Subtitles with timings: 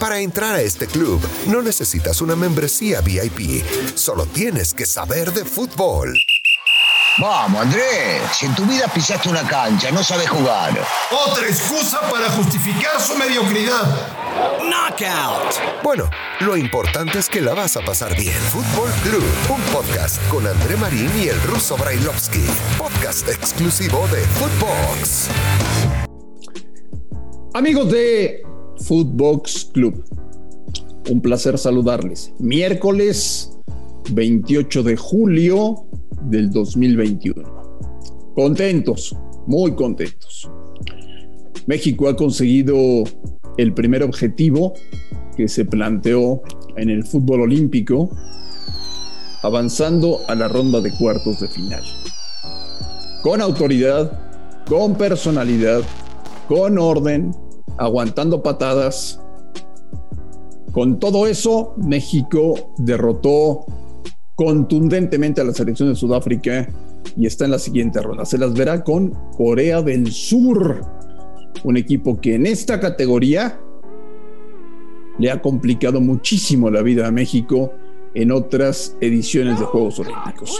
[0.00, 3.62] Para entrar a este club no necesitas una membresía VIP,
[3.94, 6.18] solo tienes que saber de fútbol.
[7.18, 10.72] Vamos, Andrés, si en tu vida pisaste una cancha, no sabes jugar.
[11.10, 13.84] Otra excusa para justificar su mediocridad.
[14.62, 15.82] Knockout.
[15.82, 16.08] Bueno,
[16.40, 18.40] lo importante es que la vas a pasar bien.
[18.50, 22.46] Fútbol Club, un podcast con André Marín y el ruso Brailovsky.
[22.78, 25.28] Podcast exclusivo de Footbox.
[27.52, 28.49] Amigos de
[28.80, 30.04] Footbox Club,
[31.10, 32.32] un placer saludarles.
[32.38, 33.50] Miércoles
[34.12, 35.86] 28 de julio
[36.22, 37.42] del 2021.
[38.34, 39.16] Contentos,
[39.46, 40.50] muy contentos.
[41.66, 43.04] México ha conseguido
[43.58, 44.72] el primer objetivo
[45.36, 46.42] que se planteó
[46.76, 48.10] en el fútbol olímpico,
[49.42, 51.82] avanzando a la ronda de cuartos de final.
[53.22, 55.82] Con autoridad, con personalidad,
[56.48, 57.32] con orden,
[57.78, 59.20] aguantando patadas.
[60.72, 63.66] Con todo eso, México derrotó
[64.34, 66.68] contundentemente a la selección de Sudáfrica
[67.16, 68.24] y está en la siguiente ronda.
[68.24, 70.82] Se las verá con Corea del Sur,
[71.64, 73.60] un equipo que en esta categoría
[75.18, 77.74] le ha complicado muchísimo la vida a México
[78.14, 80.58] en otras ediciones de Juegos Olímpicos.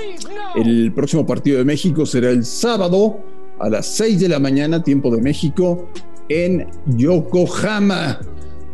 [0.54, 3.20] El próximo partido de México será el sábado
[3.58, 5.88] a las 6 de la mañana, tiempo de México,
[6.30, 8.20] en Yokohama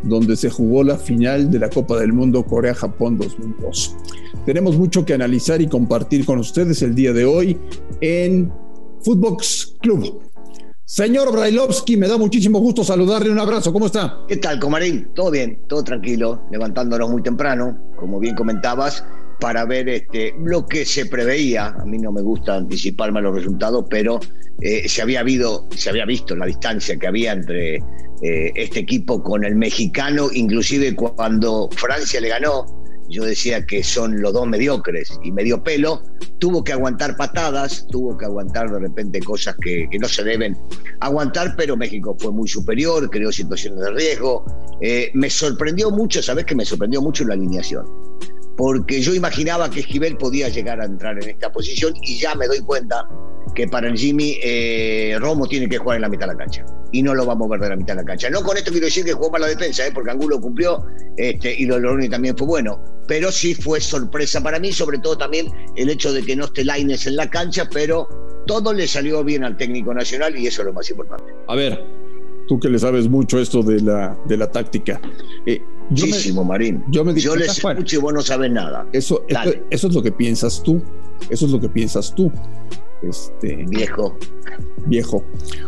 [0.03, 3.97] donde se jugó la final de la Copa del Mundo Corea-Japón 2002.
[4.45, 7.59] Tenemos mucho que analizar y compartir con ustedes el día de hoy
[8.01, 8.53] en
[9.03, 10.23] Footbox Club.
[10.85, 13.31] Señor Brailovsky, me da muchísimo gusto saludarle.
[13.31, 14.21] Un abrazo, ¿cómo está?
[14.29, 15.09] ¿Qué tal, Comarín?
[15.15, 19.05] Todo bien, todo tranquilo, levantándonos muy temprano, como bien comentabas,
[19.41, 21.69] para ver este, lo que se preveía.
[21.69, 24.21] A mí no me gusta anticiparme los resultados, pero
[24.61, 29.23] eh, se, había habido, se había visto la distancia que había entre eh, este equipo
[29.23, 32.65] con el mexicano, inclusive cuando Francia le ganó,
[33.09, 36.03] yo decía que son los dos mediocres y medio pelo,
[36.39, 40.57] tuvo que aguantar patadas, tuvo que aguantar de repente cosas que, no se deben
[41.01, 44.45] aguantar, pero México fue muy superior, creó situaciones de riesgo.
[44.81, 47.87] Eh, me sorprendió mucho, ¿sabes que me sorprendió mucho la alineación?
[48.57, 52.47] Porque yo imaginaba que Esquivel podía llegar a entrar en esta posición y ya me
[52.47, 53.07] doy cuenta
[53.55, 56.65] que para el Jimmy eh, Romo tiene que jugar en la mitad de la cancha
[56.93, 58.31] y no lo va a mover de la mitad de la cancha.
[58.31, 59.91] No con esto quiero decir que jugó para la defensa, ¿eh?
[59.93, 60.85] porque Angulo cumplió
[61.17, 65.17] este, y lo Loroni también fue bueno, pero sí fue sorpresa para mí, sobre todo
[65.17, 68.09] también el hecho de que no esté Laines en la cancha, pero
[68.47, 71.33] todo le salió bien al técnico nacional y eso es lo más importante.
[71.49, 71.83] A ver,
[72.47, 75.01] tú que le sabes mucho esto de la, de la táctica.
[75.47, 75.61] Eh,
[75.91, 76.83] Muchísimo, Marín.
[76.89, 78.87] Yo, me yo les escucho y vos no sabes nada.
[78.93, 79.25] Eso,
[79.71, 80.83] eso es lo que piensas tú.
[81.31, 82.31] Eso es lo que piensas tú.
[83.03, 84.17] Este, viejo.
[84.87, 85.25] Viejo.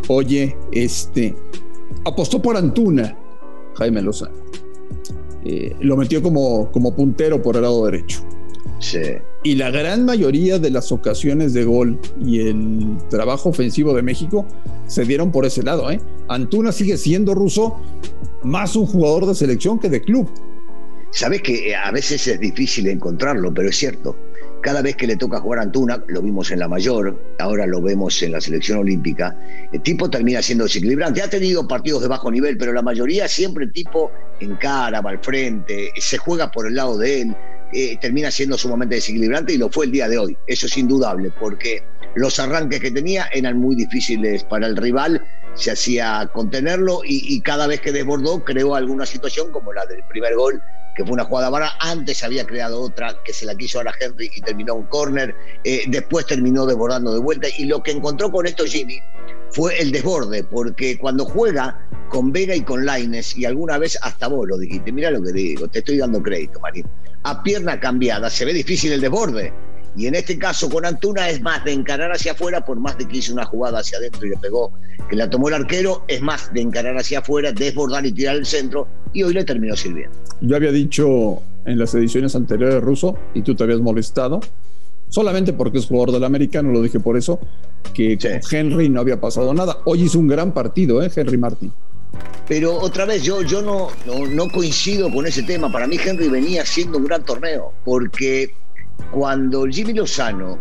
[0.09, 1.35] Oye, este,
[2.05, 3.17] apostó por Antuna,
[3.77, 4.37] Jaime Lozano.
[5.45, 8.21] Eh, lo metió como, como puntero por el lado derecho.
[8.81, 8.99] Sí.
[9.43, 14.47] Y la gran mayoría de las ocasiones de gol y el trabajo ofensivo de México
[14.87, 15.91] se dieron por ese lado.
[15.91, 16.01] ¿eh?
[16.29, 17.81] Antuna sigue siendo ruso
[18.43, 20.31] más un jugador de selección que de club.
[21.11, 24.17] Sabes que a veces es difícil encontrarlo, pero es cierto.
[24.61, 27.81] Cada vez que le toca jugar a Antuna, lo vimos en la mayor, ahora lo
[27.81, 29.39] vemos en la selección olímpica,
[29.73, 31.23] el tipo termina siendo desequilibrante.
[31.23, 34.11] Ha tenido partidos de bajo nivel, pero la mayoría siempre el tipo
[34.41, 37.37] encara, va al frente, se juega por el lado de él,
[37.73, 40.37] eh, termina siendo sumamente desequilibrante y lo fue el día de hoy.
[40.47, 41.85] Eso es indudable, porque
[42.17, 45.25] los arranques que tenía eran muy difíciles para el rival,
[45.59, 50.03] se hacía contenerlo y, y cada vez que desbordó creó alguna situación como la del
[50.05, 50.63] primer gol
[50.99, 51.71] que fue una jugada vara.
[51.79, 55.35] Antes había creado otra que se la quiso ahora Henry y terminó un córner.
[55.63, 57.47] Eh, después terminó desbordando de vuelta.
[57.57, 59.01] Y lo que encontró con esto Jimmy
[59.53, 64.27] fue el desborde, porque cuando juega con Vega y con Laines, y alguna vez hasta
[64.27, 66.87] vos lo dijiste, mira lo que digo, te estoy dando crédito, Marín.
[67.23, 69.53] A pierna cambiada se ve difícil el desborde.
[69.97, 73.07] Y en este caso con Antuna es más de encarar hacia afuera, por más de
[73.07, 74.73] que hizo una jugada hacia adentro y le pegó,
[75.09, 78.47] que la tomó el arquero, es más de encarar hacia afuera, desbordar y tirar el
[78.47, 80.17] centro, y hoy le terminó sirviendo.
[80.41, 84.41] Yo había dicho en las ediciones anteriores de Russo, y tú te habías molestado,
[85.09, 87.41] solamente porque es jugador del americano, lo dije por eso,
[87.95, 89.79] que con Henry no había pasado nada.
[89.85, 91.11] Hoy hizo un gran partido, ¿eh?
[91.15, 91.73] Henry Martin.
[92.47, 95.71] Pero otra vez, yo, yo no, no, no coincido con ese tema.
[95.71, 98.55] Para mí Henry venía haciendo un gran torneo, porque
[99.13, 100.59] cuando Jimmy Lozano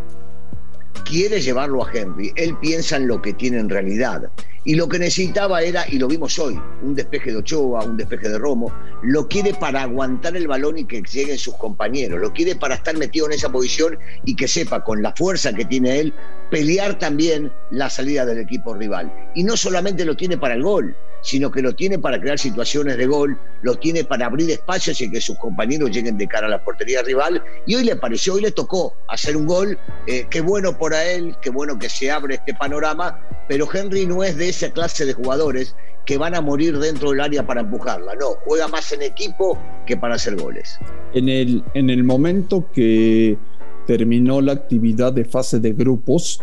[1.06, 4.30] quiere llevarlo a Henry, él piensa en lo que tiene en realidad.
[4.66, 8.28] Y lo que necesitaba era, y lo vimos hoy, un despeje de Ochoa, un despeje
[8.28, 12.56] de Romo, lo quiere para aguantar el balón y que lleguen sus compañeros, lo quiere
[12.56, 16.13] para estar metido en esa posición y que sepa con la fuerza que tiene él
[16.51, 19.13] pelear también la salida del equipo rival.
[19.36, 20.94] Y no solamente lo tiene para el gol,
[21.28, 25.12] sino que lo tiene para crear situaciones de gol, lo tiene para abrir espacios y
[25.12, 27.44] que sus compañeros lleguen de cara a la portería rival.
[27.66, 29.78] Y hoy le pareció, hoy le tocó hacer un gol.
[30.08, 33.20] Eh, qué bueno por él, qué bueno que se abre este panorama,
[33.50, 35.76] pero Henry no es de esa clase de jugadores
[36.06, 38.16] que van a morir dentro del área para empujarla.
[38.16, 40.80] No, juega más en equipo que para hacer goles.
[41.14, 43.38] En el, en el momento que
[43.86, 46.42] terminó la actividad de fase de grupos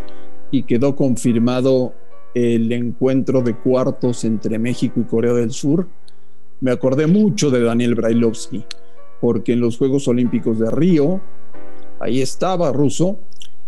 [0.51, 1.95] y quedó confirmado
[2.35, 5.89] el encuentro de cuartos entre México y Corea del Sur,
[6.61, 8.65] me acordé mucho de Daniel Brailovsky,
[9.21, 11.21] porque en los Juegos Olímpicos de Río,
[12.01, 13.19] ahí estaba Ruso,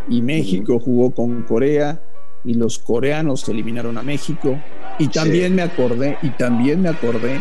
[0.09, 2.03] y México jugó con Corea,
[2.45, 4.59] y los coreanos eliminaron a México,
[4.99, 7.41] y también me acordé, y también me acordé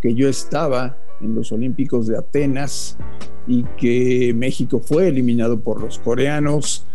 [0.00, 2.98] que yo estaba en los Olímpicos de Atenas
[3.46, 6.86] y que México fue eliminado por los coreanos,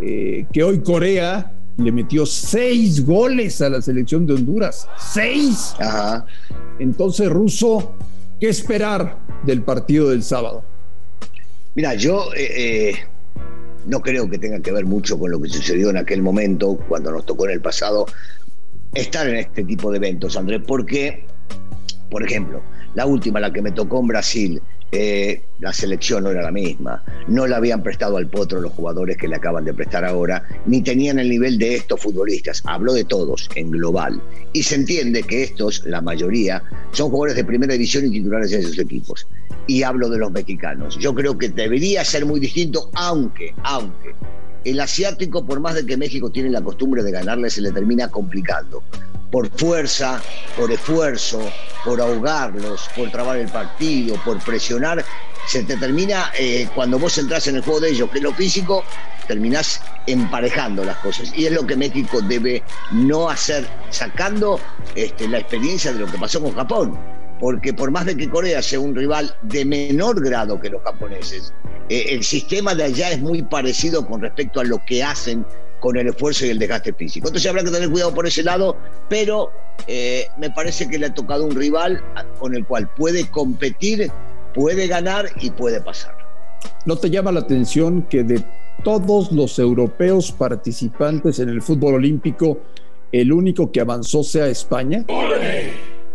[0.00, 1.52] eh, que hoy Corea
[1.82, 4.88] le metió seis goles a la selección de Honduras.
[4.98, 5.74] ¡Seis!
[6.78, 7.94] Entonces, Russo,
[8.40, 10.64] ¿qué esperar del partido del sábado?
[11.74, 12.94] Mira, yo eh, eh,
[13.86, 17.10] no creo que tenga que ver mucho con lo que sucedió en aquel momento, cuando
[17.10, 18.06] nos tocó en el pasado,
[18.94, 21.24] estar en este tipo de eventos, Andrés, porque,
[22.10, 22.62] por ejemplo,
[22.94, 24.62] la última, la que me tocó en Brasil,
[24.94, 27.02] eh, la selección no era la misma.
[27.26, 30.82] No la habían prestado al potro los jugadores que le acaban de prestar ahora, ni
[30.82, 32.62] tenían el nivel de estos futbolistas.
[32.66, 34.22] Hablo de todos en global.
[34.52, 36.62] Y se entiende que estos, la mayoría,
[36.92, 39.26] son jugadores de primera división y titulares en sus equipos.
[39.66, 40.98] Y hablo de los mexicanos.
[40.98, 44.14] Yo creo que debería ser muy distinto, aunque, aunque
[44.64, 48.08] el asiático, por más de que México tiene la costumbre de ganarle, se le termina
[48.08, 48.82] complicando.
[49.30, 50.20] Por fuerza,
[50.56, 51.40] por esfuerzo,
[51.84, 55.04] por ahogarlos, por trabar el partido, por presionar,
[55.46, 58.32] se te termina, eh, cuando vos entras en el juego de ellos, que es lo
[58.32, 58.84] físico,
[59.26, 61.32] terminás emparejando las cosas.
[61.36, 62.62] Y es lo que México debe
[62.92, 64.60] no hacer, sacando
[64.94, 66.98] este, la experiencia de lo que pasó con Japón
[67.42, 71.52] porque por más de que Corea sea un rival de menor grado que los japoneses,
[71.92, 75.44] eh, el sistema de allá es muy parecido con respecto a lo que hacen
[75.78, 77.28] con el esfuerzo y el desgaste físico.
[77.28, 78.78] Entonces habrá que tener cuidado por ese lado,
[79.10, 79.50] pero
[79.86, 82.02] eh, me parece que le ha tocado un rival
[82.38, 84.10] con el cual puede competir,
[84.54, 86.16] puede ganar y puede pasar.
[86.86, 88.42] ¿No te llama la atención que de
[88.82, 92.60] todos los europeos participantes en el fútbol olímpico,
[93.10, 95.04] el único que avanzó sea España?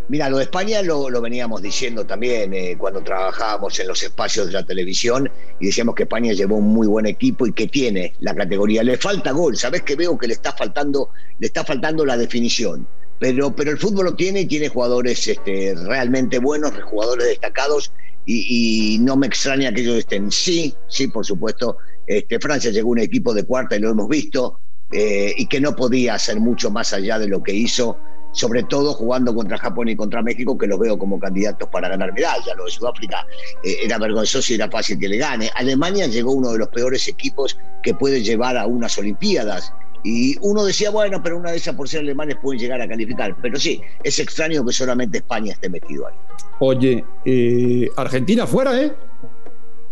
[0.10, 4.54] Mira, lo de España lo, veníamos diciendo también eh, cuando trabajábamos en los espacios de
[4.54, 8.34] la televisión y decíamos que España llevó un muy buen equipo y que tiene la
[8.34, 8.84] categoría.
[8.84, 11.10] Le falta gol, ¿sabes que veo que le está faltando,
[11.40, 12.88] le está faltando la definición?
[13.20, 17.92] Pero, pero el fútbol lo tiene y tiene jugadores este, realmente buenos, jugadores destacados
[18.26, 20.32] y, no me extraña que ellos estén.
[20.32, 21.78] Sí, sí, por supuesto.
[22.06, 24.60] Este, Francia llegó un equipo de cuarta y lo hemos visto
[24.92, 27.98] eh, y que no podía hacer mucho más allá de lo que hizo
[28.38, 32.14] sobre todo jugando contra Japón y contra México, que los veo como candidatos para ganar
[32.14, 32.54] medalla.
[32.56, 33.26] Lo de Sudáfrica
[33.64, 35.50] eh, era vergonzoso y era fácil que le gane.
[35.56, 39.74] Alemania llegó uno de los peores equipos que puede llevar a unas Olimpiadas.
[40.04, 43.36] Y uno decía, bueno, pero una de esas por ser alemanes pueden llegar a calificar.
[43.42, 46.14] Pero sí, es extraño que solamente España esté metido ahí.
[46.60, 48.94] Oye, eh, Argentina fuera, ¿eh?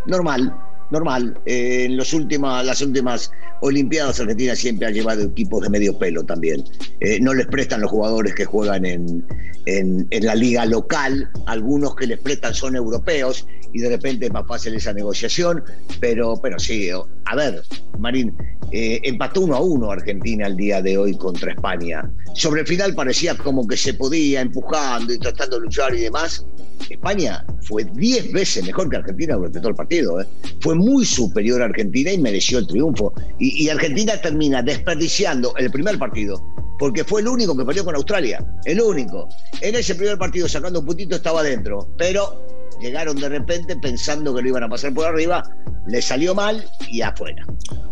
[0.05, 0.55] Normal,
[0.91, 1.39] normal.
[1.45, 6.23] Eh, en los últimas, las últimas Olimpiadas Argentina siempre ha llevado equipos de medio pelo
[6.23, 6.63] también.
[6.99, 9.25] Eh, no les prestan los jugadores que juegan en,
[9.65, 14.47] en, la liga local, algunos que les prestan son europeos y de repente es más
[14.47, 15.61] fácil esa negociación,
[15.99, 16.89] pero, pero sí,
[17.25, 17.61] a ver,
[17.99, 18.33] Marín,
[18.71, 22.09] eh, empató uno a uno Argentina el día de hoy contra España.
[22.35, 26.45] Sobre el final parecía como que se podía empujando y tratando de luchar y demás,
[26.89, 30.21] España fue 10 veces mejor que Argentina durante todo el partido.
[30.21, 30.25] ¿eh?
[30.61, 33.13] Fue muy superior a Argentina y mereció el triunfo.
[33.39, 36.41] Y, Argentina termina desperdiciando el primer partido
[36.79, 38.45] porque fue el único que perdió con Australia.
[38.63, 39.27] El único.
[39.59, 41.89] En ese primer partido, sacando un puntito, estaba dentro.
[41.97, 45.43] Pero llegaron de repente pensando que lo iban a pasar por arriba.
[45.87, 47.45] Le salió mal y afuera.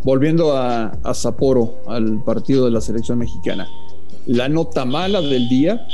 [0.04, 3.68] Volviendo a, a Sapporo, al partido de la selección mexicana.
[4.26, 5.86] La nota mala del día,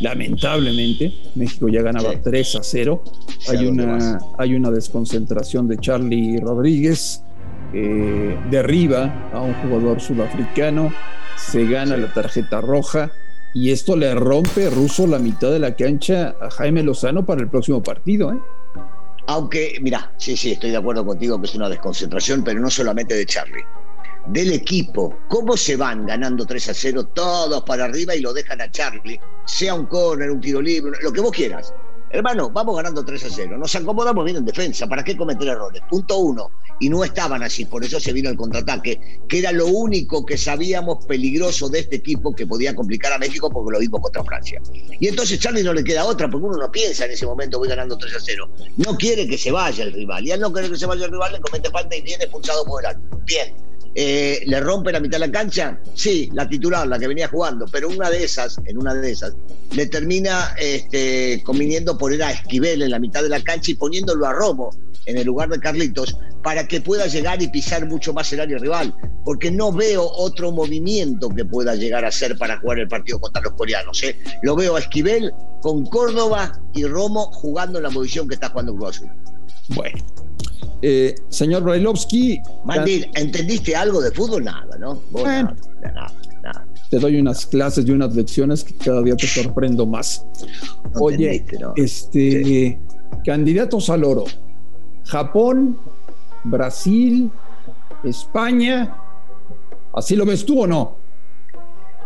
[0.00, 3.02] lamentablemente, México ya ganaba 3 a 0.
[3.48, 7.24] Hay una, hay una desconcentración de Charlie Rodríguez,
[7.72, 10.92] eh, derriba a un jugador sudafricano,
[11.36, 13.10] se gana la tarjeta roja
[13.54, 17.48] y esto le rompe ruso la mitad de la cancha a Jaime Lozano para el
[17.48, 18.32] próximo partido.
[18.32, 18.38] ¿eh?
[19.26, 23.14] Aunque, mira, sí, sí, estoy de acuerdo contigo que es una desconcentración, pero no solamente
[23.14, 23.64] de Charlie
[24.26, 28.60] del equipo, cómo se van ganando 3 a 0 todos para arriba y lo dejan
[28.60, 31.74] a Charlie, sea un córner, un tiro libre, lo que vos quieras.
[32.12, 33.56] Hermano, vamos ganando 3 a 0.
[33.56, 34.86] Nos acomodamos bien en defensa.
[34.86, 35.80] ¿Para qué cometer errores?
[35.88, 36.50] Punto uno.
[36.78, 40.36] Y no estaban así, por eso se vino el contraataque, que era lo único que
[40.36, 44.60] sabíamos peligroso de este equipo que podía complicar a México porque lo vimos contra Francia.
[45.00, 47.68] Y entonces Charlie no le queda otra, porque uno no piensa en ese momento, voy
[47.68, 48.50] ganando 3 a 0.
[48.76, 50.26] No quiere que se vaya el rival.
[50.26, 52.64] Y al no querer que se vaya el rival, le comete falta y viene expulsado
[52.66, 53.20] por el árbitro.
[53.24, 57.28] Bien eh, le rompe la mitad de la cancha, sí, la titular, la que venía
[57.28, 59.34] jugando, pero una de esas, en una de esas,
[59.72, 64.26] le termina este, conviniendo poner a Esquivel en la mitad de la cancha y poniéndolo
[64.26, 64.70] a Romo
[65.06, 68.58] en el lugar de Carlitos para que pueda llegar y pisar mucho más el área
[68.58, 68.94] rival,
[69.24, 73.42] porque no veo otro movimiento que pueda llegar a hacer para jugar el partido contra
[73.42, 74.02] los coreanos.
[74.02, 74.16] ¿eh?
[74.42, 79.02] Lo veo a Esquivel con Córdoba y Romo jugando la posición que está jugando Cruz
[79.68, 79.98] Bueno,
[80.82, 82.40] eh, señor Brailovsky.
[82.64, 84.44] Mandil, ¿entendiste algo de fútbol?
[84.44, 85.00] Nada, ¿no?
[85.12, 85.54] nada,
[86.42, 90.26] nada, Te doy unas clases y unas lecciones que cada día te sorprendo más.
[90.94, 91.44] Oye,
[91.76, 92.80] este,
[93.24, 94.24] candidatos al oro.
[95.04, 95.78] Japón,
[96.44, 97.30] Brasil,
[98.04, 98.96] España.
[99.94, 100.96] ¿Así lo ves tú o no?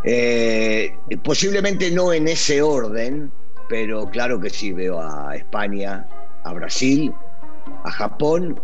[0.05, 3.31] Eh, posiblemente no en ese orden,
[3.69, 6.07] pero claro que sí veo a España,
[6.45, 7.13] a Brasil,
[7.85, 8.61] a Japón,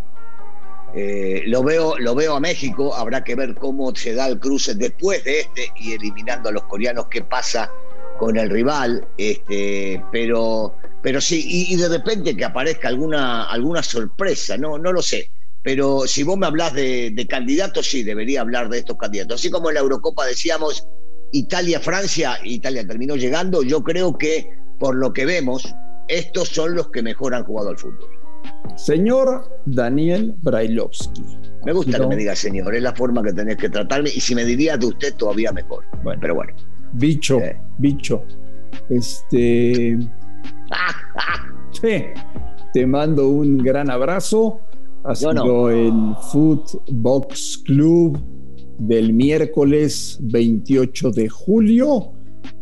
[0.94, 4.74] eh, lo, veo, lo veo a México, habrá que ver cómo se da el cruce
[4.74, 7.70] después de este y eliminando a los coreanos, qué pasa
[8.18, 14.56] con el rival, este, pero, pero sí, y, de repente que aparezca alguna, alguna sorpresa,
[14.56, 15.30] no, no lo sé.
[15.64, 19.40] Pero si vos me hablas de, de candidatos, sí, debería hablar de estos candidatos.
[19.40, 20.86] Así como en la Eurocopa decíamos
[21.32, 25.74] Italia-Francia, Italia terminó llegando, yo creo que por lo que vemos,
[26.08, 28.21] estos son los que mejor han jugado al fútbol.
[28.76, 31.22] Señor Daniel Brailovsky.
[31.64, 34.34] Me gusta que me diga señor, es la forma que tenés que tratarme y si
[34.34, 35.84] me dirías de usted todavía mejor.
[36.02, 36.52] Bueno, pero bueno.
[36.94, 37.38] Bicho,
[37.78, 38.24] bicho.
[38.88, 39.98] Este.
[42.72, 44.60] te mando un gran abrazo.
[45.04, 48.20] Ha sido el Footbox Club
[48.78, 52.12] del miércoles 28 de julio.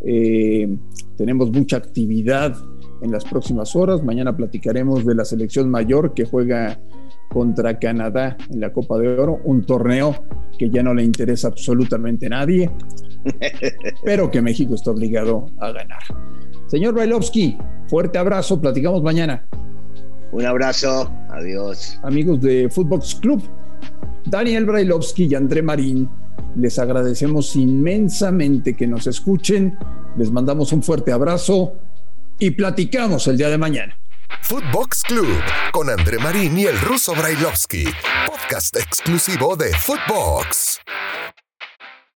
[0.04, 0.76] Eh,
[1.16, 2.56] tenemos mucha actividad
[3.02, 4.02] en las próximas horas.
[4.02, 6.80] Mañana platicaremos de la selección mayor que juega
[7.28, 10.14] contra Canadá en la Copa de Oro, un torneo
[10.59, 12.71] que ya no le interesa absolutamente a nadie,
[14.04, 16.02] pero que México está obligado a ganar.
[16.66, 17.57] Señor Bailovsky,
[17.88, 19.47] fuerte abrazo, platicamos mañana.
[20.33, 21.99] Un abrazo, adiós.
[22.02, 23.42] Amigos de Footbox Club,
[24.26, 26.09] Daniel Brailovsky y André Marín,
[26.57, 29.76] les agradecemos inmensamente que nos escuchen,
[30.16, 31.75] les mandamos un fuerte abrazo
[32.40, 33.97] y platicamos el día de mañana.
[34.42, 35.42] Footbox Club
[35.73, 37.85] con André Marín y el ruso Brailovsky,
[38.26, 40.80] podcast exclusivo de Footbox.